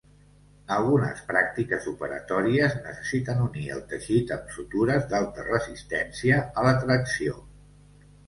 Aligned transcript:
Algunes 0.75 1.19
pràctiques 1.31 1.83
operatòries 1.91 2.77
necessiten 2.85 3.43
unir 3.47 3.67
el 3.75 3.83
teixit 3.91 4.33
amb 4.37 4.55
sutures 4.55 5.05
d'alta 5.11 5.45
resistència 5.51 6.41
a 6.63 6.65
la 6.69 6.75
tracció. 6.87 7.37